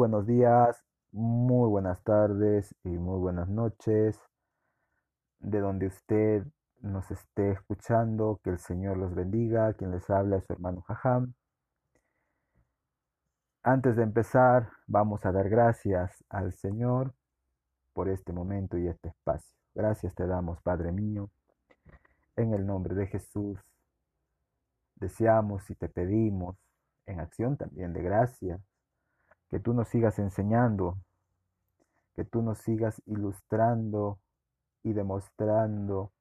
buenos 0.00 0.26
días, 0.26 0.82
muy 1.12 1.68
buenas 1.68 2.02
tardes 2.02 2.74
y 2.84 2.88
muy 2.88 3.18
buenas 3.18 3.50
noches. 3.50 4.18
De 5.40 5.60
donde 5.60 5.88
usted 5.88 6.46
nos 6.80 7.10
esté 7.10 7.50
escuchando, 7.50 8.40
que 8.42 8.48
el 8.48 8.58
Señor 8.58 8.96
los 8.96 9.14
bendiga. 9.14 9.74
Quien 9.74 9.90
les 9.90 10.08
habla 10.08 10.38
es 10.38 10.46
su 10.46 10.54
hermano 10.54 10.80
Jajam. 10.80 11.34
Antes 13.62 13.96
de 13.96 14.04
empezar, 14.04 14.70
vamos 14.86 15.26
a 15.26 15.32
dar 15.32 15.50
gracias 15.50 16.24
al 16.30 16.54
Señor 16.54 17.12
por 17.92 18.08
este 18.08 18.32
momento 18.32 18.78
y 18.78 18.88
este 18.88 19.08
espacio. 19.10 19.54
Gracias 19.74 20.14
te 20.14 20.26
damos, 20.26 20.62
Padre 20.62 20.92
mío, 20.92 21.28
en 22.36 22.54
el 22.54 22.64
nombre 22.64 22.94
de 22.94 23.06
Jesús. 23.06 23.60
Deseamos 24.94 25.68
y 25.68 25.74
te 25.74 25.90
pedimos, 25.90 26.56
en 27.04 27.20
acción 27.20 27.58
también 27.58 27.92
de 27.92 28.02
gracia, 28.02 28.60
que 29.50 29.58
tú 29.58 29.74
nos 29.74 29.88
sigas 29.88 30.18
enseñando, 30.18 30.96
que 32.14 32.24
tú 32.24 32.40
nos 32.42 32.58
sigas 32.58 33.02
ilustrando 33.06 34.20
y 34.82 34.92
demostrando 34.92 36.12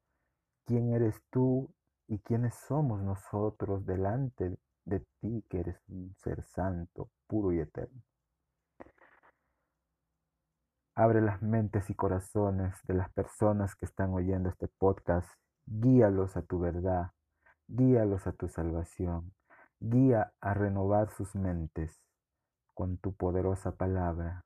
quién 0.66 0.94
eres 0.94 1.22
tú 1.30 1.72
y 2.08 2.20
quiénes 2.20 2.56
somos 2.56 3.02
nosotros 3.02 3.86
delante 3.86 4.58
de 4.86 5.06
ti, 5.22 5.46
que 5.48 5.60
eres 5.60 5.80
un 5.88 6.16
ser 6.18 6.44
santo, 6.44 7.10
puro 7.28 7.54
y 7.54 7.60
eterno. 7.60 8.02
Abre 10.96 11.22
las 11.22 11.42
mentes 11.42 11.90
y 11.90 11.96
corazones 11.96 12.76
de 12.84 12.96
las 12.96 13.12
personas 13.14 13.76
que 13.76 13.86
están 13.86 14.12
oyendo 14.14 14.50
este 14.50 14.68
podcast. 14.68 15.30
Guíalos 15.66 16.36
a 16.36 16.42
tu 16.42 16.60
verdad, 16.60 17.12
guíalos 17.68 18.26
a 18.26 18.34
tu 18.34 18.50
salvación, 18.50 19.32
guía 19.80 20.34
a 20.42 20.56
renovar 20.56 21.10
sus 21.12 21.36
mentes 21.36 22.02
con 22.80 22.98
tu 22.98 23.14
poderosa 23.14 23.76
palabra, 23.76 24.46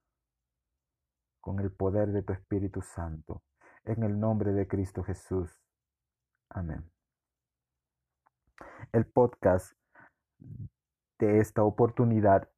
con 1.40 1.60
el 1.60 1.72
poder 1.72 2.12
de 2.12 2.24
tu 2.24 2.34
Espíritu 2.34 2.82
Santo, 2.82 3.44
en 3.84 4.02
el 4.02 4.20
nombre 4.20 4.54
de 4.54 4.68
Cristo 4.68 5.04
Jesús. 5.04 5.62
Amén. 6.50 6.84
El 8.92 9.06
podcast 9.06 9.74
de 11.20 11.42
esta 11.42 11.64
oportunidad 11.64 12.50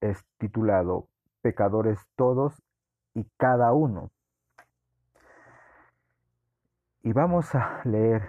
es 0.00 0.18
titulado 0.38 1.08
Pecadores 1.42 2.00
todos 2.16 2.60
y 3.14 3.30
cada 3.36 3.72
uno. 3.72 4.10
Y 7.04 7.12
vamos 7.12 7.54
a 7.54 7.82
leer 7.84 8.28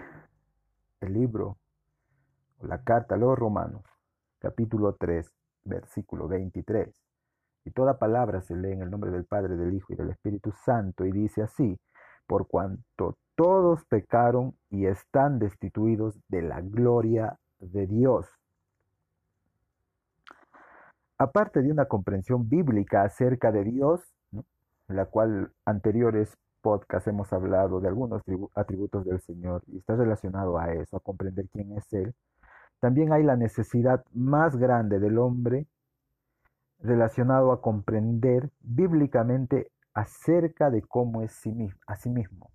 el 1.00 1.14
libro, 1.14 1.58
la 2.60 2.84
carta 2.84 3.16
a 3.16 3.18
los 3.18 3.36
romanos, 3.36 3.82
capítulo 4.38 4.94
3, 4.94 5.41
versículo 5.64 6.28
23. 6.28 6.88
Y 7.64 7.70
toda 7.70 7.98
palabra 7.98 8.42
se 8.42 8.56
lee 8.56 8.72
en 8.72 8.82
el 8.82 8.90
nombre 8.90 9.10
del 9.10 9.24
Padre, 9.24 9.56
del 9.56 9.74
Hijo 9.74 9.92
y 9.92 9.96
del 9.96 10.10
Espíritu 10.10 10.52
Santo, 10.64 11.04
y 11.04 11.12
dice 11.12 11.42
así, 11.42 11.78
por 12.26 12.46
cuanto 12.48 13.16
todos 13.36 13.84
pecaron 13.86 14.54
y 14.70 14.86
están 14.86 15.38
destituidos 15.38 16.18
de 16.28 16.42
la 16.42 16.60
gloria 16.60 17.38
de 17.60 17.86
Dios. 17.86 18.26
Aparte 21.18 21.62
de 21.62 21.70
una 21.70 21.86
comprensión 21.86 22.48
bíblica 22.48 23.04
acerca 23.04 23.52
de 23.52 23.64
Dios, 23.64 24.00
la 24.88 25.06
cual 25.06 25.52
anteriores 25.64 26.36
podcasts 26.62 27.08
hemos 27.08 27.32
hablado 27.32 27.80
de 27.80 27.88
algunos 27.88 28.22
atributos 28.54 29.04
del 29.04 29.20
Señor 29.20 29.62
y 29.68 29.78
está 29.78 29.96
relacionado 29.96 30.58
a 30.58 30.72
eso, 30.72 30.96
a 30.96 31.00
comprender 31.00 31.48
quién 31.52 31.76
es 31.76 31.92
Él, 31.92 32.14
también 32.82 33.12
hay 33.12 33.22
la 33.22 33.36
necesidad 33.36 34.04
más 34.12 34.56
grande 34.56 34.98
del 34.98 35.16
hombre 35.18 35.68
relacionado 36.80 37.52
a 37.52 37.60
comprender 37.60 38.50
bíblicamente 38.58 39.70
acerca 39.94 40.68
de 40.68 40.82
cómo 40.82 41.22
es 41.22 41.40
a 41.86 41.94
sí 41.94 42.10
mismo. 42.10 42.50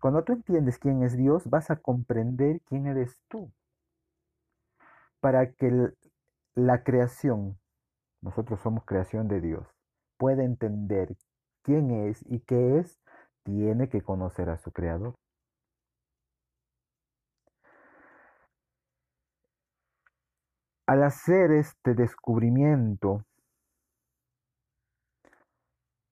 Cuando 0.00 0.24
tú 0.24 0.32
entiendes 0.32 0.78
quién 0.78 1.02
es 1.02 1.14
Dios, 1.14 1.50
vas 1.50 1.70
a 1.70 1.76
comprender 1.76 2.62
quién 2.62 2.86
eres 2.86 3.20
tú. 3.28 3.52
Para 5.20 5.52
que 5.52 5.92
la 6.54 6.82
creación, 6.82 7.58
nosotros 8.22 8.60
somos 8.60 8.82
creación 8.86 9.28
de 9.28 9.42
Dios, 9.42 9.68
pueda 10.16 10.42
entender 10.42 11.14
quién 11.60 11.90
es 11.90 12.24
y 12.24 12.40
qué 12.40 12.78
es, 12.78 12.98
tiene 13.42 13.90
que 13.90 14.00
conocer 14.00 14.48
a 14.48 14.56
su 14.56 14.72
creador. 14.72 15.16
Al 20.86 21.02
hacer 21.02 21.50
este 21.50 21.94
descubrimiento, 21.94 23.24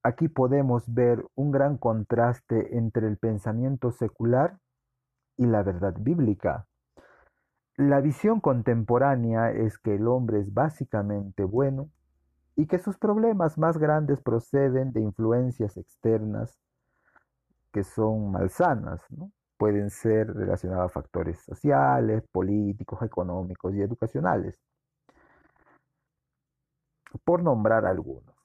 aquí 0.02 0.26
podemos 0.26 0.92
ver 0.92 1.24
un 1.36 1.52
gran 1.52 1.78
contraste 1.78 2.76
entre 2.76 3.06
el 3.06 3.16
pensamiento 3.16 3.92
secular 3.92 4.58
y 5.36 5.46
la 5.46 5.62
verdad 5.62 5.94
bíblica. 5.96 6.66
La 7.76 8.00
visión 8.00 8.40
contemporánea 8.40 9.52
es 9.52 9.78
que 9.78 9.94
el 9.94 10.08
hombre 10.08 10.40
es 10.40 10.52
básicamente 10.52 11.44
bueno 11.44 11.90
y 12.56 12.66
que 12.66 12.80
sus 12.80 12.98
problemas 12.98 13.58
más 13.58 13.78
grandes 13.78 14.20
proceden 14.20 14.92
de 14.92 15.02
influencias 15.02 15.76
externas 15.76 16.58
que 17.72 17.84
son 17.84 18.32
malsanas, 18.32 19.00
¿no? 19.10 19.30
Pueden 19.64 19.88
ser 19.88 20.30
relacionados 20.34 20.84
a 20.84 20.88
factores 20.90 21.38
sociales, 21.38 22.22
políticos, 22.30 23.00
económicos 23.00 23.74
y 23.74 23.80
educacionales, 23.80 24.60
por 27.24 27.42
nombrar 27.42 27.86
algunos. 27.86 28.36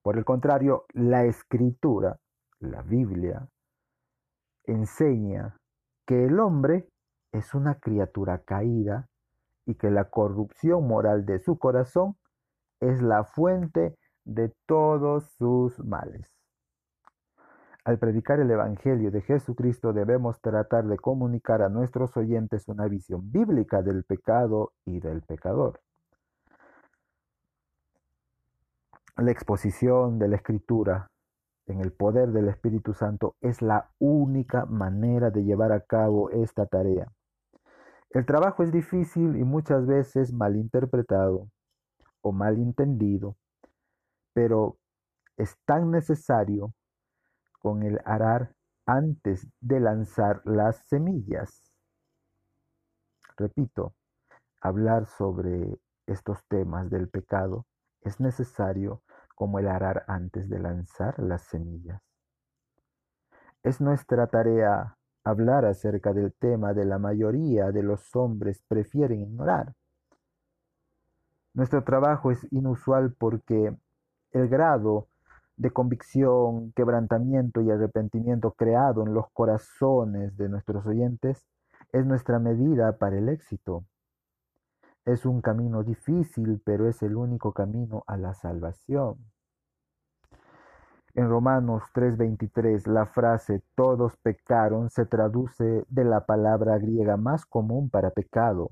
Por 0.00 0.16
el 0.16 0.24
contrario, 0.24 0.86
la 0.94 1.26
escritura, 1.26 2.18
la 2.58 2.80
Biblia, 2.80 3.46
enseña 4.64 5.58
que 6.06 6.24
el 6.24 6.40
hombre 6.40 6.88
es 7.30 7.52
una 7.52 7.74
criatura 7.74 8.38
caída 8.38 9.10
y 9.66 9.74
que 9.74 9.90
la 9.90 10.08
corrupción 10.08 10.88
moral 10.88 11.26
de 11.26 11.38
su 11.38 11.58
corazón 11.58 12.16
es 12.80 13.02
la 13.02 13.24
fuente 13.24 13.98
de 14.24 14.54
todos 14.64 15.30
sus 15.32 15.78
males. 15.80 16.31
Al 17.84 17.98
predicar 17.98 18.38
el 18.38 18.48
Evangelio 18.48 19.10
de 19.10 19.22
Jesucristo 19.22 19.92
debemos 19.92 20.40
tratar 20.40 20.86
de 20.86 20.98
comunicar 20.98 21.62
a 21.62 21.68
nuestros 21.68 22.16
oyentes 22.16 22.68
una 22.68 22.86
visión 22.86 23.32
bíblica 23.32 23.82
del 23.82 24.04
pecado 24.04 24.72
y 24.84 25.00
del 25.00 25.22
pecador. 25.22 25.80
La 29.16 29.32
exposición 29.32 30.20
de 30.20 30.28
la 30.28 30.36
Escritura 30.36 31.10
en 31.66 31.80
el 31.80 31.92
poder 31.92 32.30
del 32.30 32.48
Espíritu 32.48 32.94
Santo 32.94 33.34
es 33.40 33.62
la 33.62 33.90
única 33.98 34.64
manera 34.66 35.30
de 35.30 35.42
llevar 35.42 35.72
a 35.72 35.80
cabo 35.80 36.30
esta 36.30 36.66
tarea. 36.66 37.10
El 38.10 38.26
trabajo 38.26 38.62
es 38.62 38.70
difícil 38.70 39.36
y 39.36 39.42
muchas 39.42 39.86
veces 39.86 40.32
malinterpretado 40.32 41.48
o 42.20 42.30
malentendido, 42.30 43.36
pero 44.34 44.76
es 45.36 45.56
tan 45.64 45.90
necesario 45.90 46.72
con 47.62 47.84
el 47.84 48.00
arar 48.04 48.54
antes 48.86 49.46
de 49.60 49.78
lanzar 49.78 50.42
las 50.44 50.84
semillas. 50.88 51.72
Repito, 53.36 53.94
hablar 54.60 55.06
sobre 55.06 55.78
estos 56.06 56.44
temas 56.48 56.90
del 56.90 57.08
pecado 57.08 57.66
es 58.00 58.20
necesario 58.20 59.02
como 59.36 59.60
el 59.60 59.68
arar 59.68 60.04
antes 60.08 60.48
de 60.48 60.58
lanzar 60.58 61.18
las 61.20 61.42
semillas. 61.42 62.02
Es 63.62 63.80
nuestra 63.80 64.26
tarea 64.26 64.96
hablar 65.24 65.64
acerca 65.64 66.12
del 66.12 66.32
tema 66.34 66.74
de 66.74 66.84
la 66.84 66.98
mayoría 66.98 67.70
de 67.70 67.84
los 67.84 68.14
hombres 68.16 68.62
prefieren 68.66 69.20
ignorar. 69.20 69.72
Nuestro 71.54 71.84
trabajo 71.84 72.32
es 72.32 72.44
inusual 72.50 73.14
porque 73.16 73.76
el 74.32 74.48
grado 74.48 75.08
de 75.56 75.70
convicción, 75.70 76.72
quebrantamiento 76.72 77.60
y 77.60 77.70
arrepentimiento 77.70 78.52
creado 78.52 79.06
en 79.06 79.14
los 79.14 79.30
corazones 79.32 80.36
de 80.36 80.48
nuestros 80.48 80.86
oyentes 80.86 81.46
es 81.92 82.06
nuestra 82.06 82.38
medida 82.38 82.96
para 82.98 83.18
el 83.18 83.28
éxito. 83.28 83.84
Es 85.04 85.26
un 85.26 85.40
camino 85.40 85.82
difícil, 85.82 86.62
pero 86.64 86.88
es 86.88 87.02
el 87.02 87.16
único 87.16 87.52
camino 87.52 88.04
a 88.06 88.16
la 88.16 88.34
salvación. 88.34 89.16
En 91.14 91.28
Romanos 91.28 91.82
3:23 91.92 92.86
la 92.86 93.04
frase 93.04 93.62
todos 93.74 94.16
pecaron 94.16 94.88
se 94.88 95.04
traduce 95.04 95.84
de 95.88 96.04
la 96.04 96.24
palabra 96.24 96.78
griega 96.78 97.18
más 97.18 97.44
común 97.44 97.90
para 97.90 98.10
pecado, 98.10 98.70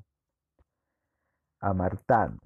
amartano, 1.61 2.38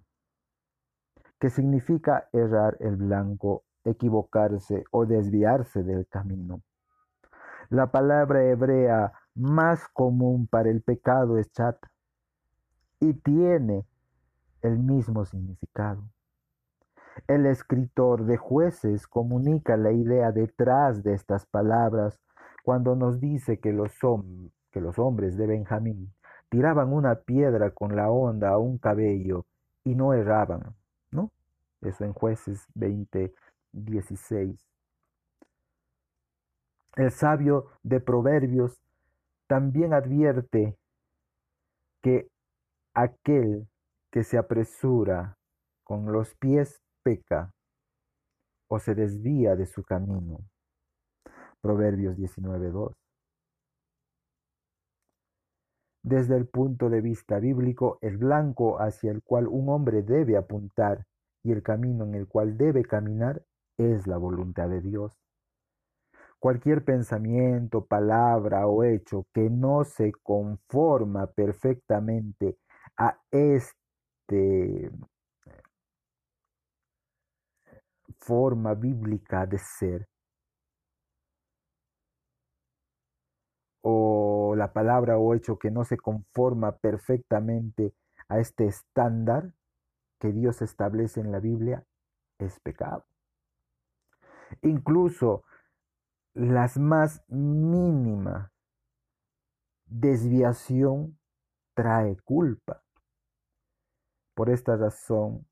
que 1.38 1.48
significa 1.48 2.28
errar 2.32 2.76
el 2.80 2.96
blanco 2.96 3.62
equivocarse 3.84 4.84
o 4.90 5.06
desviarse 5.06 5.82
del 5.82 6.06
camino. 6.06 6.62
La 7.70 7.90
palabra 7.90 8.44
hebrea 8.44 9.12
más 9.34 9.88
común 9.88 10.46
para 10.46 10.70
el 10.70 10.82
pecado 10.82 11.38
es 11.38 11.50
chat 11.52 11.76
y 13.00 13.14
tiene 13.14 13.84
el 14.62 14.78
mismo 14.78 15.24
significado. 15.24 16.04
El 17.28 17.46
escritor 17.46 18.24
de 18.24 18.36
jueces 18.36 19.06
comunica 19.06 19.76
la 19.76 19.92
idea 19.92 20.32
detrás 20.32 21.02
de 21.02 21.14
estas 21.14 21.46
palabras 21.46 22.20
cuando 22.64 22.96
nos 22.96 23.20
dice 23.20 23.60
que 23.60 23.72
los, 23.72 23.92
hombres 24.02 25.36
de 25.36 25.46
Benjamín 25.46 26.12
tiraban 26.48 26.92
una 26.92 27.16
piedra 27.16 27.70
con 27.70 27.94
la 27.94 28.10
onda 28.10 28.50
a 28.50 28.58
un 28.58 28.78
cabello 28.78 29.46
y 29.84 29.94
no 29.94 30.12
erraban, 30.12 30.74
¿no? 31.10 31.30
Eso 31.82 32.04
en 32.04 32.12
jueces 32.14 32.66
20, 32.74 33.34
16. 33.74 34.58
El 36.96 37.10
sabio 37.10 37.66
de 37.82 38.00
Proverbios 38.00 38.80
también 39.48 39.92
advierte 39.92 40.78
que 42.02 42.28
aquel 42.94 43.66
que 44.10 44.22
se 44.22 44.38
apresura 44.38 45.36
con 45.82 46.12
los 46.12 46.34
pies 46.36 46.80
peca 47.02 47.52
o 48.68 48.78
se 48.78 48.94
desvía 48.94 49.56
de 49.56 49.66
su 49.66 49.82
camino. 49.82 50.38
Proverbios 51.60 52.16
19.2. 52.16 52.94
Desde 56.02 56.36
el 56.36 56.46
punto 56.46 56.90
de 56.90 57.00
vista 57.00 57.38
bíblico, 57.38 57.98
el 58.02 58.18
blanco 58.18 58.78
hacia 58.80 59.10
el 59.10 59.22
cual 59.22 59.48
un 59.48 59.70
hombre 59.70 60.02
debe 60.02 60.36
apuntar 60.36 61.06
y 61.42 61.52
el 61.52 61.62
camino 61.62 62.04
en 62.04 62.14
el 62.14 62.28
cual 62.28 62.56
debe 62.56 62.84
caminar 62.84 63.42
es 63.78 64.06
la 64.06 64.16
voluntad 64.16 64.68
de 64.68 64.80
Dios. 64.80 65.12
Cualquier 66.38 66.84
pensamiento, 66.84 67.86
palabra 67.86 68.66
o 68.66 68.84
hecho 68.84 69.26
que 69.32 69.48
no 69.48 69.84
se 69.84 70.12
conforma 70.22 71.26
perfectamente 71.26 72.58
a 72.98 73.18
este 73.30 74.90
forma 78.18 78.74
bíblica 78.74 79.46
de 79.46 79.58
ser 79.58 80.06
o 83.82 84.54
la 84.56 84.72
palabra 84.72 85.18
o 85.18 85.34
hecho 85.34 85.58
que 85.58 85.70
no 85.70 85.84
se 85.84 85.98
conforma 85.98 86.76
perfectamente 86.76 87.94
a 88.28 88.38
este 88.38 88.66
estándar 88.66 89.52
que 90.18 90.32
Dios 90.32 90.62
establece 90.62 91.20
en 91.20 91.32
la 91.32 91.40
Biblia 91.40 91.84
es 92.38 92.58
pecado. 92.60 93.04
Incluso 94.62 95.44
las 96.34 96.76
más 96.78 97.22
mínimas 97.28 98.50
desviación 99.86 101.18
trae 101.74 102.16
culpa. 102.24 102.82
Por 104.34 104.50
esta 104.50 104.76
razón 104.76 105.46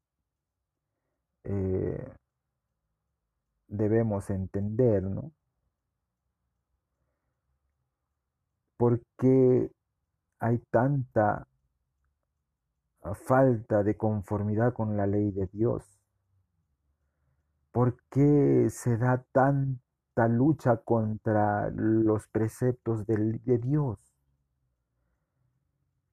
eh, 1.44 2.12
debemos 3.68 4.30
entender, 4.30 5.02
¿no? 5.04 5.32
¿Por 8.76 9.00
qué 9.16 9.70
hay 10.40 10.58
tanta 10.70 11.46
falta 13.26 13.84
de 13.84 13.96
conformidad 13.96 14.72
con 14.72 14.96
la 14.96 15.06
ley 15.06 15.30
de 15.30 15.48
Dios? 15.52 16.01
¿Por 17.72 17.96
qué 18.10 18.68
se 18.70 18.96
da 18.98 19.24
tanta 19.32 20.28
lucha 20.28 20.76
contra 20.76 21.70
los 21.70 22.28
preceptos 22.28 23.06
de, 23.06 23.40
de 23.44 23.58
Dios? 23.58 23.98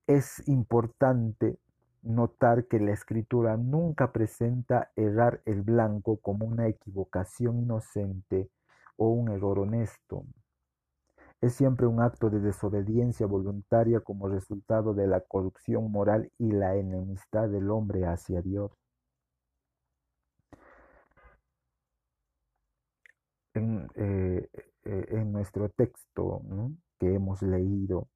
Es 0.07 0.47
importante 0.47 1.59
notar 2.01 2.65
que 2.65 2.79
la 2.79 2.93
escritura 2.93 3.57
nunca 3.57 4.11
presenta 4.11 4.91
errar 4.95 5.41
el 5.45 5.61
blanco 5.61 6.17
como 6.17 6.45
una 6.45 6.67
equivocación 6.67 7.59
inocente 7.59 8.49
o 8.97 9.09
un 9.09 9.29
error 9.29 9.59
honesto 9.59 10.25
es 11.41 11.53
siempre 11.53 11.87
un 11.87 12.01
acto 12.01 12.29
de 12.29 12.41
desobediencia 12.41 13.25
voluntaria 13.25 14.01
como 14.01 14.27
resultado 14.27 14.93
de 14.93 15.07
la 15.07 15.21
corrupción 15.21 15.89
moral 15.89 16.29
y 16.37 16.51
la 16.51 16.75
enemistad 16.75 17.47
del 17.47 17.71
hombre 17.71 18.05
hacia 18.05 18.41
Dios. 18.41 18.71
En, 23.53 23.89
eh, 23.95 24.49
eh, 24.83 25.23
nuestro 25.25 25.69
texto 25.69 26.41
que 26.99 27.13
hemos 27.13 27.41
leído, 27.41 28.07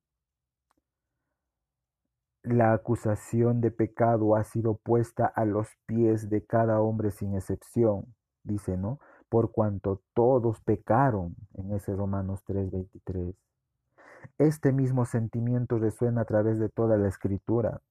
la 2.44 2.74
acusación 2.74 3.62
de 3.62 3.72
pecado 3.72 4.36
ha 4.36 4.44
sido 4.44 4.76
puesta 4.76 5.26
a 5.26 5.46
los 5.46 5.68
pies 5.86 6.30
de 6.30 6.46
cada 6.46 6.82
hombre 6.82 7.12
sin 7.12 7.36
excepción, 7.36 8.14
dice, 8.44 8.78
¿no? 8.78 9.00
por 9.34 9.52
cuanto 9.52 10.04
todos 10.14 10.62
pecaron, 10.62 11.36
en 11.56 11.72
ese 11.72 11.96
Romanos 11.96 12.44
3:23. 12.46 13.36
Este 14.38 14.72
mismo 14.72 15.06
sentimiento 15.06 15.80
resuena 15.80 16.22
a 16.22 16.26
través 16.26 16.60
de 16.60 16.70
toda 16.70 16.98
la 16.98 17.08
escritura. 17.08 17.82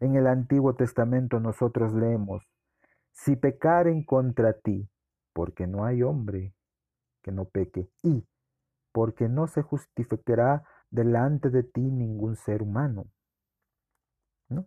En 0.00 0.14
el 0.14 0.26
Antiguo 0.26 0.74
Testamento 0.74 1.40
nosotros 1.40 1.94
leemos, 1.94 2.46
si 3.12 3.34
pecaren 3.34 4.04
contra 4.04 4.52
ti, 4.52 4.86
porque 5.32 5.66
no 5.66 5.84
hay 5.84 6.02
hombre 6.02 6.54
que 7.22 7.32
no 7.32 7.46
peque, 7.46 7.88
y 8.02 8.26
porque 8.92 9.28
no 9.28 9.46
se 9.46 9.62
justificará 9.62 10.64
delante 10.90 11.50
de 11.50 11.62
ti 11.62 11.80
ningún 11.80 12.36
ser 12.36 12.62
humano. 12.62 13.06
¿No? 14.48 14.66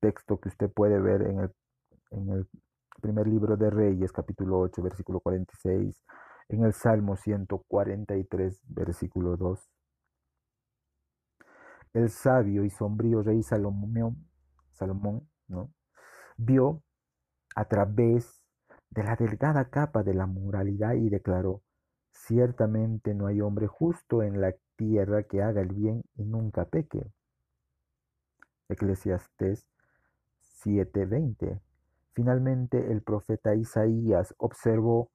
Texto 0.00 0.38
que 0.38 0.48
usted 0.48 0.70
puede 0.70 1.00
ver 1.00 1.22
en 1.22 1.40
el, 1.40 1.54
en 2.10 2.28
el 2.30 2.48
primer 3.00 3.26
libro 3.26 3.56
de 3.56 3.70
Reyes, 3.70 4.12
capítulo 4.12 4.60
8, 4.60 4.82
versículo 4.82 5.20
46, 5.20 6.04
en 6.48 6.64
el 6.64 6.72
Salmo 6.72 7.16
143, 7.16 8.60
versículo 8.68 9.36
2. 9.36 9.70
El 11.92 12.08
sabio 12.10 12.64
y 12.64 12.70
sombrío 12.70 13.22
rey 13.22 13.42
Salomón, 13.42 14.28
Salomón 14.72 15.28
¿no? 15.48 15.72
vio 16.36 16.82
a 17.54 17.64
través 17.66 18.42
de 18.90 19.04
la 19.04 19.16
delgada 19.16 19.70
capa 19.70 20.02
de 20.02 20.14
la 20.14 20.26
moralidad 20.26 20.94
y 20.94 21.08
declaró, 21.08 21.62
ciertamente 22.12 23.14
no 23.14 23.26
hay 23.26 23.40
hombre 23.40 23.66
justo 23.66 24.22
en 24.22 24.40
la 24.40 24.54
tierra 24.76 25.22
que 25.24 25.42
haga 25.42 25.60
el 25.60 25.68
bien 25.68 26.02
y 26.16 26.24
nunca 26.24 26.64
peque. 26.64 27.06
Eclesiastés 28.68 29.66
7:20 30.40 31.60
Finalmente 32.12 32.92
el 32.92 33.02
profeta 33.02 33.54
Isaías 33.54 34.34
observó 34.38 35.10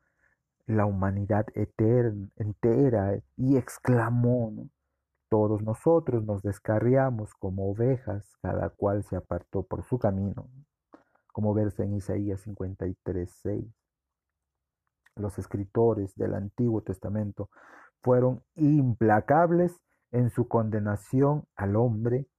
la 0.66 0.86
humanidad 0.86 1.46
eterna, 1.54 2.28
entera 2.38 3.20
y 3.38 3.58
exclamó, 3.58 4.70
todos 5.30 5.62
nosotros 5.62 6.24
nos 6.24 6.42
descarriamos 6.42 7.36
como 7.36 7.70
ovejas, 7.70 8.38
cada 8.42 8.70
cual 8.70 9.04
se 9.04 9.16
apartó 9.16 9.64
por 9.64 9.84
su 9.84 10.00
camino, 10.00 10.50
como 11.36 11.54
verse 11.54 11.84
en 11.84 11.96
Isaías 11.96 12.40
53, 12.44 13.30
6. 13.44 13.66
Los 15.18 15.38
escritores 15.38 16.16
del 16.16 16.34
Antiguo 16.34 16.82
Testamento 16.82 17.50
fueron 18.02 18.42
implacables 18.56 19.76
en 20.14 20.30
su 20.30 20.48
condenación 20.48 21.44
al 21.58 21.76
hombre 21.76 22.30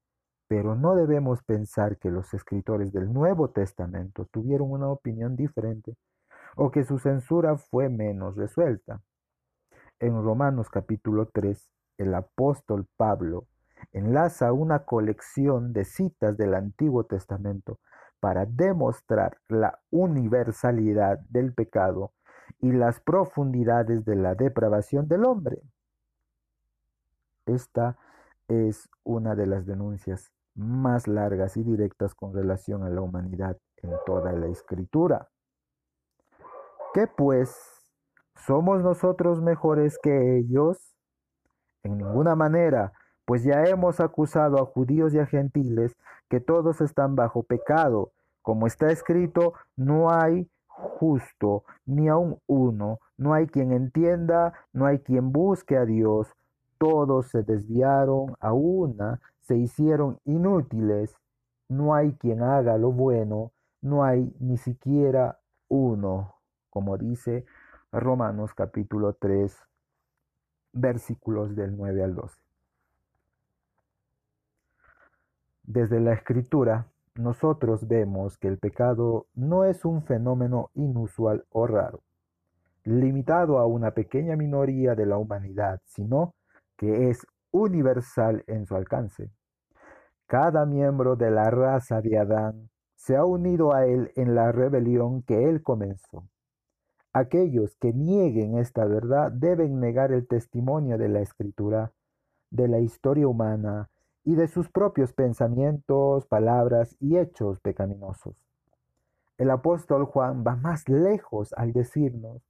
pero 0.49 0.77
no 0.77 0.95
debemos 0.95 1.43
pensar 1.43 1.99
que 1.99 2.11
los 2.11 2.33
escritores 2.33 2.91
del 2.91 3.13
Nuevo 3.13 3.51
Testamento 3.51 4.27
tuvieron 4.27 4.71
una 4.71 4.89
opinión 4.89 5.37
diferente 5.37 5.97
o 6.55 6.71
que 6.71 6.85
su 6.85 6.99
censura 6.99 7.59
fue 7.59 7.91
menos 7.91 8.37
resuelta. 8.37 9.03
En 9.99 10.23
Romanos 10.23 10.71
capítulo 10.71 11.27
3, 11.35 11.69
el 11.99 12.15
apóstol 12.15 12.87
Pablo 12.97 13.47
enlaza 13.93 14.53
una 14.53 14.85
colección 14.85 15.75
de 15.75 15.85
citas 15.85 16.37
del 16.37 16.55
Antiguo 16.55 17.05
Testamento 17.05 17.79
para 18.27 18.45
demostrar 18.45 19.39
la 19.47 19.79
universalidad 19.89 21.21
del 21.29 21.55
pecado 21.55 22.13
y 22.59 22.73
las 22.73 22.99
profundidades 22.99 24.05
de 24.05 24.17
la 24.17 24.35
depravación 24.35 25.07
del 25.07 25.25
hombre. 25.25 25.63
Esta 27.47 27.97
es 28.49 28.89
una 29.05 29.37
de 29.37 29.47
las 29.47 29.65
denuncias 29.65 30.33
más 30.57 31.07
largas 31.07 31.57
y 31.57 31.63
directas 31.63 32.17
con 32.17 32.35
relación 32.35 32.83
a 32.83 32.91
la 32.91 33.01
humanidad 33.01 33.59
en 33.77 33.93
toda 34.05 34.33
la 34.33 34.49
escritura. 34.49 35.29
¿Qué 36.95 37.07
pues? 37.07 37.57
¿Somos 38.35 38.83
nosotros 38.83 39.41
mejores 39.41 40.01
que 40.03 40.39
ellos? 40.39 40.97
En 41.85 41.99
ninguna 41.99 42.35
manera, 42.35 42.93
pues 43.25 43.45
ya 43.45 43.63
hemos 43.67 44.01
acusado 44.01 44.61
a 44.61 44.67
judíos 44.67 45.15
y 45.15 45.21
a 45.21 45.27
gentiles 45.27 45.97
que 46.29 46.41
todos 46.41 46.81
están 46.81 47.15
bajo 47.15 47.45
pecado. 47.45 48.11
Como 48.47 48.69
está 48.69 48.93
escrito, 48.93 49.55
no 49.75 50.09
hay 50.09 50.49
justo, 50.69 51.65
ni 51.85 52.07
aun 52.07 52.39
uno, 52.47 53.01
no 53.17 53.35
hay 53.35 53.49
quien 53.49 53.73
entienda, 53.73 54.53
no 54.73 54.87
hay 54.87 55.01
quien 55.01 55.33
busque 55.33 55.77
a 55.77 55.85
Dios, 55.85 56.33
todos 56.79 57.27
se 57.27 57.43
desviaron 57.43 58.37
a 58.39 58.53
una, 58.53 59.21
se 59.41 59.57
hicieron 59.57 60.21
inútiles. 60.25 61.17
No 61.69 61.93
hay 61.93 62.13
quien 62.13 62.41
haga 62.41 62.79
lo 62.79 62.93
bueno, 62.93 63.51
no 63.81 64.05
hay 64.05 64.33
ni 64.39 64.59
siquiera 64.59 65.41
uno, 65.67 66.37
como 66.71 66.99
dice 66.99 67.47
Romanos 67.91 68.55
capítulo 68.55 69.15
3, 69.15 69.61
versículos 70.73 71.57
del 71.57 71.77
9 71.77 72.05
al 72.05 72.15
12. 72.15 72.41
Desde 75.65 75.99
la 75.99 76.13
escritura, 76.13 76.87
nosotros 77.19 77.87
vemos 77.87 78.39
que 78.39 78.49
el 78.49 78.59
pecado 78.59 79.27
no 79.35 79.65
es 79.65 79.85
un 79.85 80.03
fenómeno 80.03 80.71
inusual 80.75 81.45
o 81.51 81.67
raro, 81.67 82.03
limitado 82.85 83.59
a 83.59 83.67
una 83.67 83.93
pequeña 83.93 84.37
minoría 84.37 84.95
de 84.95 85.07
la 85.07 85.19
humanidad, 85.19 85.81
sino 85.85 86.35
que 86.77 87.11
es 87.11 87.27
universal 87.51 88.45
en 88.47 88.67
su 88.67 88.77
alcance. 88.77 89.31
Cada 90.27 90.67
miembro 90.67 91.17
de 91.17 91.31
la 91.31 91.51
raza 91.51 92.01
de 92.01 92.19
Adán 92.19 92.69
se 92.97 93.17
ha 93.17 93.25
unido 93.25 93.75
a 93.75 93.87
él 93.87 94.13
en 94.17 94.35
la 94.35 94.53
rebelión 94.53 95.23
que 95.23 95.49
él 95.49 95.63
comenzó. 95.63 96.29
Aquellos 97.13 97.77
que 97.77 97.93
nieguen 97.93 98.59
esta 98.59 98.85
verdad 98.85 99.33
deben 99.33 99.81
negar 99.81 100.13
el 100.13 100.27
testimonio 100.27 100.99
de 100.99 101.09
la 101.09 101.21
escritura, 101.21 101.93
de 102.51 102.69
la 102.69 102.81
historia 102.81 103.27
humana 103.27 103.89
y 104.27 104.35
de 104.35 104.49
sus 104.49 104.69
propios 104.69 105.15
pensamientos, 105.15 106.27
palabras 106.27 106.95
y 107.01 107.17
hechos 107.17 107.61
pecaminosos. 107.61 108.37
El 109.39 109.51
apóstol 109.51 110.05
Juan 110.05 110.45
va 110.47 110.57
más 110.57 110.87
lejos 110.89 111.55
al 111.55 111.73
decirnos 111.73 112.43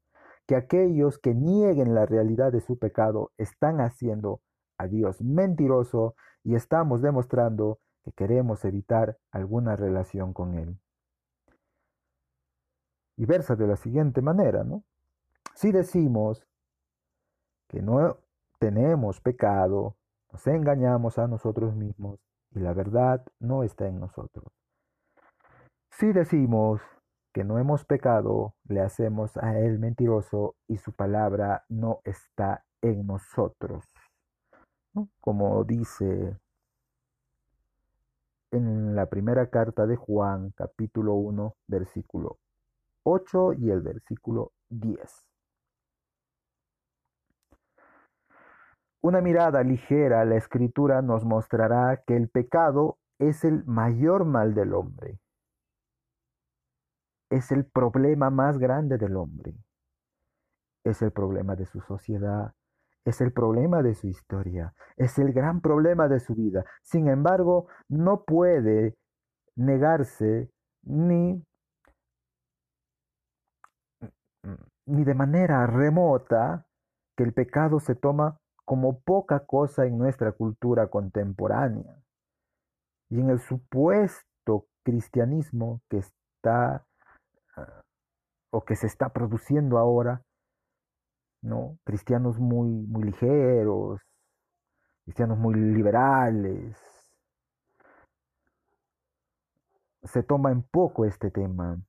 que 0.46 0.56
aquellos 0.56 1.18
que 1.18 1.34
nieguen 1.34 1.94
la 1.94 2.06
realidad 2.06 2.50
de 2.50 2.60
su 2.60 2.78
pecado 2.78 3.30
están 3.38 3.80
haciendo 3.80 4.40
a 4.78 4.88
Dios 4.88 5.22
mentiroso 5.22 6.16
y 6.42 6.56
estamos 6.56 7.02
demostrando 7.02 7.78
que 8.02 8.10
queremos 8.10 8.64
evitar 8.64 9.18
alguna 9.30 9.76
relación 9.76 10.32
con 10.32 10.54
Él 10.54 10.80
y 13.16 13.24
versa 13.24 13.56
de 13.56 13.66
la 13.66 13.76
siguiente 13.76 14.20
manera, 14.20 14.64
¿no? 14.64 14.84
Si 15.54 15.72
decimos 15.72 16.46
que 17.68 17.80
no 17.80 18.18
tenemos 18.58 19.20
pecado, 19.20 19.96
nos 20.32 20.46
engañamos 20.46 21.18
a 21.18 21.26
nosotros 21.26 21.74
mismos 21.74 22.18
y 22.52 22.60
la 22.60 22.72
verdad 22.72 23.24
no 23.40 23.62
está 23.62 23.86
en 23.86 24.00
nosotros. 24.00 24.46
Si 25.90 26.12
decimos 26.12 26.80
que 27.32 27.44
no 27.44 27.58
hemos 27.58 27.84
pecado, 27.84 28.54
le 28.68 28.80
hacemos 28.80 29.36
a 29.36 29.58
él 29.58 29.78
mentiroso 29.78 30.56
y 30.68 30.78
su 30.78 30.92
palabra 30.92 31.64
no 31.68 32.00
está 32.04 32.64
en 32.82 33.06
nosotros. 33.06 33.84
Como 35.20 35.64
dice 35.64 36.38
en 38.50 38.96
la 38.96 39.06
primera 39.06 39.50
carta 39.50 39.86
de 39.86 39.96
Juan, 39.96 40.52
capítulo 40.56 41.14
1, 41.14 41.54
versículo 41.66 42.38
8 43.02 43.52
y 43.54 43.70
el 43.70 43.82
versículo 43.82 44.52
10. 44.70 45.25
Una 49.02 49.20
mirada 49.20 49.62
ligera 49.62 50.20
a 50.20 50.24
la 50.24 50.36
escritura 50.36 51.02
nos 51.02 51.24
mostrará 51.24 52.02
que 52.06 52.16
el 52.16 52.28
pecado 52.28 52.98
es 53.18 53.44
el 53.44 53.64
mayor 53.64 54.24
mal 54.24 54.54
del 54.54 54.74
hombre. 54.74 55.18
Es 57.30 57.50
el 57.52 57.64
problema 57.64 58.30
más 58.30 58.58
grande 58.58 58.98
del 58.98 59.16
hombre. 59.16 59.54
Es 60.84 61.02
el 61.02 61.12
problema 61.12 61.56
de 61.56 61.66
su 61.66 61.80
sociedad. 61.80 62.52
Es 63.04 63.20
el 63.20 63.32
problema 63.32 63.82
de 63.82 63.94
su 63.94 64.08
historia. 64.08 64.74
Es 64.96 65.18
el 65.18 65.32
gran 65.32 65.60
problema 65.60 66.08
de 66.08 66.20
su 66.20 66.34
vida. 66.34 66.64
Sin 66.82 67.08
embargo, 67.08 67.68
no 67.88 68.24
puede 68.24 68.96
negarse 69.56 70.50
ni 70.82 71.42
ni 74.86 75.04
de 75.04 75.14
manera 75.14 75.66
remota 75.66 76.66
que 77.16 77.24
el 77.24 77.32
pecado 77.32 77.80
se 77.80 77.94
toma 77.94 78.38
como 78.66 79.00
poca 79.00 79.46
cosa 79.46 79.86
en 79.86 79.96
nuestra 79.96 80.32
cultura 80.32 80.88
contemporánea. 80.88 82.02
Y 83.08 83.20
en 83.20 83.30
el 83.30 83.38
supuesto 83.38 84.66
cristianismo 84.82 85.80
que 85.88 85.98
está 85.98 86.84
o 88.50 88.64
que 88.64 88.74
se 88.74 88.86
está 88.86 89.08
produciendo 89.10 89.78
ahora, 89.78 90.22
¿no? 91.42 91.78
Cristianos 91.84 92.38
muy, 92.38 92.68
muy 92.68 93.04
ligeros, 93.04 94.00
cristianos 95.04 95.38
muy 95.38 95.54
liberales. 95.54 96.76
Se 100.02 100.22
toma 100.22 100.50
en 100.50 100.62
poco 100.62 101.04
este 101.04 101.30
tema. 101.30 101.80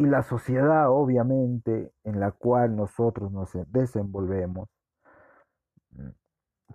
Y 0.00 0.06
la 0.06 0.22
sociedad 0.22 0.88
obviamente 0.88 1.92
en 2.04 2.20
la 2.20 2.30
cual 2.32 2.74
nosotros 2.74 3.30
nos 3.32 3.50
desenvolvemos 3.70 4.70
mm, 5.90 6.08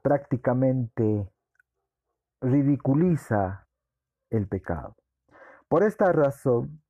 prácticamente 0.04 1.28
ridiculiza 2.40 3.68
el 4.30 4.48
pecado. 4.48 4.96
Por 5.68 5.82
esta 5.82 6.12
razón, 6.12 6.84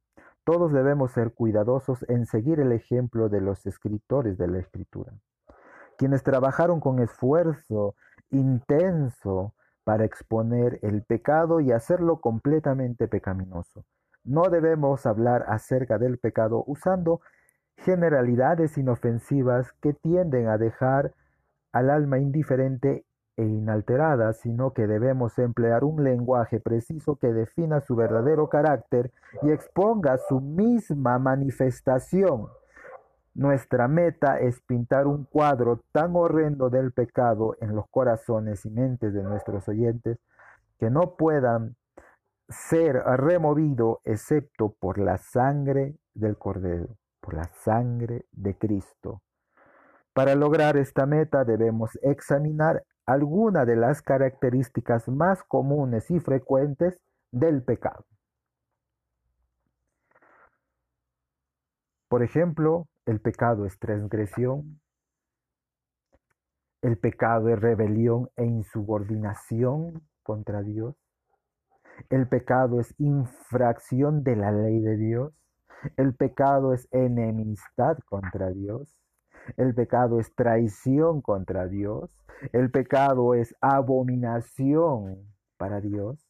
todos 0.44 0.74
debemos 0.74 1.14
ser 1.14 1.34
cuidadosos 1.34 2.04
en 2.10 2.26
seguir 2.26 2.60
el 2.60 2.74
ejemplo 2.74 3.30
de 3.30 3.40
los 3.40 3.66
escritores 3.66 4.38
de 4.38 4.48
la 4.48 4.60
escritura, 4.60 5.14
quienes 5.98 6.22
trabajaron 6.22 6.82
con 6.82 7.00
esfuerzo 7.00 7.96
intenso 8.30 9.54
para 9.86 10.04
exponer 10.04 10.80
el 10.82 11.02
pecado 11.04 11.62
y 11.62 11.72
hacerlo 11.72 12.20
completamente 12.20 13.08
pecaminoso. 13.08 13.86
No 14.26 14.50
debemos 14.50 15.06
hablar 15.06 15.46
acerca 15.48 16.00
del 16.00 16.18
pecado 16.18 16.64
usando 16.66 17.22
generalidades 17.78 18.78
inofensivas 18.78 19.72
que 19.82 19.94
tienden 19.94 20.48
a 20.48 20.58
dejar 20.58 21.14
al 21.72 21.92
alma 21.92 22.18
indiferente 22.18 23.06
e 23.38 23.44
inalterada, 23.44 24.34
sino 24.34 24.74
que 24.74 24.88
debemos 24.88 25.38
emplear 25.38 25.84
un 25.84 26.04
lenguaje 26.04 26.60
preciso 26.60 27.18
que 27.18 27.34
defina 27.34 27.82
su 27.82 27.96
verdadero 27.96 28.50
carácter 28.50 29.12
y 29.44 29.52
exponga 29.52 30.18
su 30.18 30.42
misma 30.42 31.20
manifestación. 31.20 32.48
Nuestra 33.36 33.90
meta 33.90 34.40
es 34.40 34.62
pintar 34.62 35.06
un 35.06 35.26
cuadro 35.26 35.82
tan 35.92 36.16
horrendo 36.16 36.70
del 36.70 36.94
pecado 36.94 37.58
en 37.60 37.76
los 37.76 37.86
corazones 37.90 38.66
y 38.66 38.72
mentes 38.72 39.14
de 39.14 39.22
nuestros 39.22 39.68
oyentes 39.68 40.18
que 40.80 40.90
no 40.90 41.16
puedan 41.16 41.76
ser 42.48 42.96
removido 42.96 44.02
excepto 44.04 44.76
por 44.80 44.98
la 44.98 45.18
sangre 45.18 45.96
del 46.14 46.38
Cordero, 46.38 46.98
por 47.20 47.34
la 47.34 47.50
sangre 47.64 48.26
de 48.32 48.58
Cristo. 48.58 49.22
Para 50.14 50.36
lograr 50.36 50.78
esta 50.78 51.06
meta 51.06 51.44
debemos 51.44 51.98
examinar 52.02 52.84
algunas 53.06 53.68
de 53.68 53.76
las 53.76 54.02
características 54.02 55.08
más 55.08 55.44
comunes 55.44 56.10
y 56.10 56.20
frecuentes 56.20 57.00
del 57.32 57.64
pecado. 57.64 58.06
Por 62.08 62.24
ejemplo, 62.24 62.88
el 63.06 63.20
pecado 63.20 63.66
es 63.66 63.78
transgresión, 63.78 64.80
el 66.82 66.98
pecado 66.98 67.50
es 67.50 67.60
rebelión 67.60 68.30
e 68.36 68.46
insubordinación 68.46 70.08
contra 70.24 70.62
Dios, 70.62 70.96
el 72.10 72.28
pecado 72.28 72.80
es 72.80 72.94
infracción 73.00 74.24
de 74.24 74.36
la 74.36 74.52
ley 74.52 74.80
de 74.80 74.98
Dios. 74.98 75.34
El 75.98 76.16
pecado 76.16 76.74
es 76.74 76.88
enemistad 76.92 77.98
contra 78.06 78.52
Dios. 78.52 78.98
El 79.58 79.76
pecado 79.76 80.20
es 80.20 80.34
traición 80.36 81.22
contra 81.22 81.68
Dios. 81.68 82.26
El 82.52 82.72
pecado 82.72 83.34
es 83.34 83.56
abominación 83.62 85.34
para 85.58 85.82
Dios. 85.82 86.28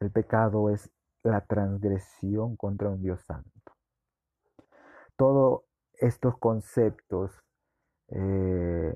El 0.00 0.10
pecado 0.10 0.70
es 0.70 0.90
la 1.22 1.44
transgresión 1.44 2.56
contra 2.56 2.88
un 2.88 3.02
Dios 3.02 3.22
santo. 3.24 3.50
Todos 5.16 5.62
estos 5.94 6.36
conceptos 6.38 7.32
eh, 8.08 8.92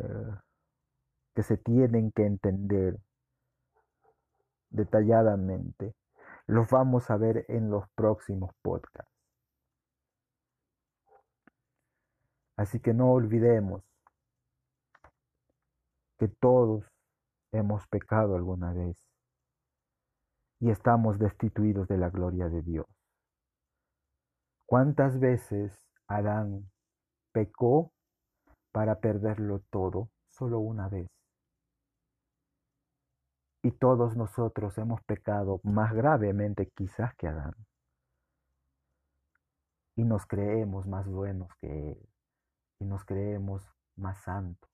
que 1.37 1.43
se 1.43 1.59
tienen 1.59 2.13
que 2.13 2.25
entender 2.25 2.99
detalladamente. 4.71 5.95
Los 6.47 6.71
vamos 6.71 7.11
a 7.11 7.19
ver 7.19 7.45
en 7.49 7.71
los 7.71 7.85
próximos 7.91 8.53
podcasts. 8.63 9.13
Así 12.57 12.81
que 12.81 12.95
no 12.95 13.13
olvidemos 13.13 13.85
que 16.19 16.29
todos 16.29 16.87
hemos 17.53 17.87
pecado 17.89 18.35
alguna 18.35 18.73
vez 18.73 18.97
y 20.59 20.71
estamos 20.71 21.19
destituidos 21.19 21.87
de 21.87 21.99
la 21.99 22.09
gloria 22.09 22.49
de 22.49 22.63
Dios. 22.63 22.87
¿Cuántas 24.65 25.21
veces 25.21 25.87
Adán 26.09 26.71
pecó 27.33 27.93
para 28.73 29.01
perderlo 29.01 29.61
todo? 29.71 30.09
Solo 30.29 30.61
una 30.61 30.89
vez 30.89 31.11
Y 33.67 33.73
todos 33.73 34.17
nosotros 34.17 34.79
hemos 34.79 35.03
pecado 35.03 35.61
más 35.65 35.93
gravemente 35.93 36.69
quizás 36.69 37.17
que 37.17 37.27
Adán. 37.27 37.57
Y 39.97 40.05
nos 40.05 40.25
creemos 40.25 40.87
más 40.87 41.09
buenos 41.09 41.53
que 41.57 41.91
Él. 41.91 42.09
Y 42.79 42.85
nos 42.85 43.05
creemos 43.05 43.69
más 43.97 44.23
santos. 44.23 44.71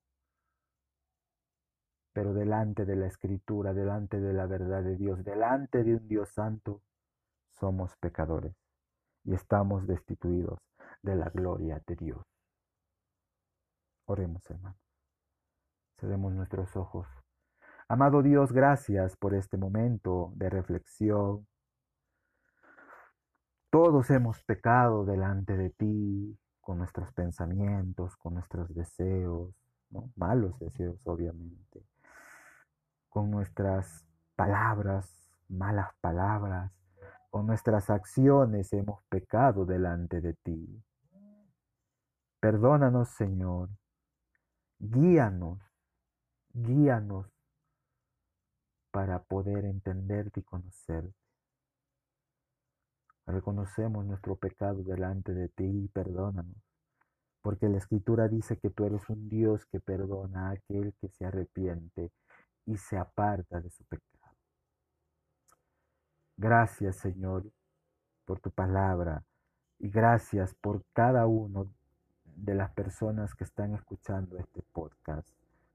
Pero 2.13 2.35
delante 2.35 2.85
de 2.85 2.97
la 2.97 3.07
escritura, 3.07 3.73
delante 3.73 4.21
de 4.21 4.35
la 4.35 4.45
verdad 4.45 4.83
de 4.83 4.97
Dios, 4.97 5.25
delante 5.25 5.85
de 5.85 5.95
un 5.95 6.07
Dios 6.07 6.29
santo, 6.29 6.83
somos 7.49 7.97
pecadores 7.97 8.55
y 9.25 9.33
estamos 9.33 9.87
destituidos 9.87 10.59
de 11.01 11.17
la 11.17 11.31
gloria 11.31 11.83
de 11.87 11.97
Dios. 11.97 12.27
Oremos, 14.05 14.43
hermanos. 14.51 14.83
Cerremos 15.99 16.35
nuestros 16.35 16.77
ojos. 16.77 17.22
Amado 17.89 18.23
Dios, 18.23 18.53
gracias 18.53 19.17
por 19.17 19.35
este 19.35 19.57
momento 19.57 20.33
de 20.37 20.49
reflexión. 20.49 21.47
Todos 23.71 24.11
hemos 24.11 24.43
pecado 24.45 25.05
delante 25.05 25.57
de 25.57 25.71
ti 25.71 26.39
con 26.61 26.79
nuestros 26.79 27.13
pensamientos, 27.13 28.17
con 28.17 28.35
nuestros 28.35 28.73
deseos, 28.75 29.55
malos 30.17 30.59
deseos 30.59 31.07
obviamente, 31.07 31.85
con 33.09 33.31
nuestras 33.31 34.07
palabras, 34.37 35.29
malas 35.49 35.91
palabras, 36.01 36.73
con 37.31 37.47
nuestras 37.47 37.91
acciones 37.91 38.73
hemos 38.73 39.03
pecado 39.05 39.65
delante 39.65 40.21
de 40.21 40.35
ti. 40.35 40.83
Perdónanos, 42.41 43.09
Señor. 43.09 43.71
Guíanos, 44.79 45.61
guíanos 46.53 47.32
para 48.93 49.21
poder 49.23 49.65
entenderte 49.65 50.41
y 50.41 50.43
conocerte. 50.45 51.15
Reconocemos 53.27 54.05
nuestro 54.05 54.37
pecado 54.37 54.83
delante 54.83 55.33
de 55.33 55.49
ti 55.49 55.65
y 55.65 55.89
perdónanos, 55.89 56.63
porque 57.41 57.69
la 57.69 57.79
Escritura 57.79 58.29
dice 58.29 58.59
que 58.59 58.71
tú 58.71 58.85
eres 58.85 59.09
un 59.09 59.29
Dios 59.29 59.65
que 59.67 59.81
perdona 59.81 60.49
a 60.49 60.53
aquel 60.53 60.95
que 61.01 61.09
se 61.09 61.25
arrepiente 61.25 62.13
y 62.67 62.77
se 62.77 62.99
aparta 62.99 63.61
de 63.61 63.71
su 63.71 63.85
pecado. 63.85 64.37
Gracias, 66.37 66.97
Señor, 66.97 67.51
por 68.25 68.41
tu 68.41 68.51
palabra 68.51 69.25
y 69.79 69.89
gracias 69.89 70.55
por 70.55 70.85
cada 70.93 71.27
uno 71.27 71.69
de 72.25 72.55
las 72.55 72.71
personas 72.73 73.35
que 73.35 73.45
están 73.45 73.75
escuchando 73.75 74.39
este 74.39 74.63
podcast. 74.73 75.29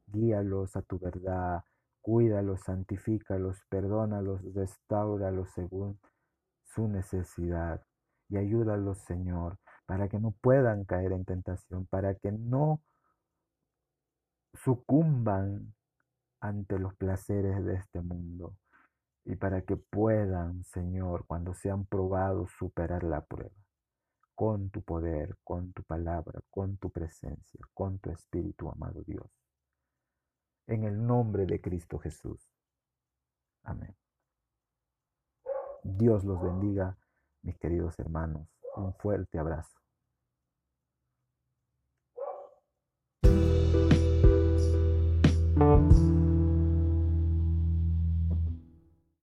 Guíalos 0.07 0.75
a 0.75 0.81
tu 0.81 1.00
verdad, 1.00 1.63
cuídalos, 2.07 2.61
santifícalos, 2.61 3.61
perdónalos, 3.67 4.41
restauralos 4.53 5.51
según 5.51 5.99
su 6.63 6.87
necesidad 6.87 7.81
y 8.29 8.37
ayúdalos, 8.37 8.99
Señor, 8.99 9.57
para 9.85 10.07
que 10.07 10.17
no 10.17 10.31
puedan 10.31 10.85
caer 10.85 11.11
en 11.11 11.25
tentación, 11.25 11.85
para 11.87 12.15
que 12.15 12.31
no 12.31 12.81
sucumban 14.53 15.73
ante 16.39 16.79
los 16.79 16.95
placeres 16.95 17.65
de 17.65 17.75
este 17.75 17.99
mundo 17.99 18.55
y 19.25 19.35
para 19.35 19.63
que 19.63 19.75
puedan, 19.75 20.63
Señor, 20.63 21.25
cuando 21.27 21.53
sean 21.55 21.85
probados, 21.85 22.51
superar 22.57 23.03
la 23.03 23.19
prueba 23.25 23.51
con 24.33 24.69
tu 24.69 24.81
poder, 24.81 25.35
con 25.43 25.73
tu 25.73 25.83
palabra, 25.83 26.39
con 26.51 26.77
tu 26.77 26.89
presencia, 26.89 27.59
con 27.73 27.99
tu 27.99 28.11
Espíritu, 28.11 28.69
amado 28.69 29.03
Dios. 29.05 29.29
En 30.68 30.84
el 30.84 31.06
nombre 31.06 31.46
de 31.46 31.62
Cristo 31.62 31.98
Jesús. 31.98 32.51
Amén. 33.64 33.96
Dios 35.84 36.25
los 36.25 36.42
bendiga, 36.42 36.98
mis 37.42 37.58
queridos 37.58 37.98
hermanos. 38.00 38.50
Un 38.75 38.94
fuerte 38.94 39.40
abrazo. 39.40 39.80